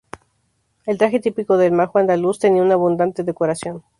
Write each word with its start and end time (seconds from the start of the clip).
El 0.87 0.97
traje 0.97 1.19
típico 1.19 1.57
del 1.57 1.73
majo 1.73 1.99
andaluz 1.99 2.39
tenía 2.39 2.63
una 2.63 2.73
abundante 2.73 3.23
decoración. 3.23 3.83